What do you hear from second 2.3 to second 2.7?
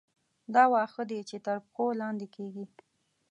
کېږي.